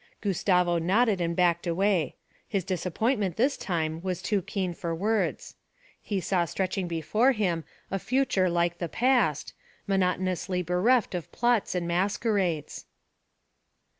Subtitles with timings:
[0.21, 2.15] Gustavo nodded and backed away.
[2.47, 5.53] His disappointment this time was too keen for words.
[6.01, 9.53] He saw stretching before him a future like the past,
[9.85, 12.87] monotonously bereft of plots and masquerades.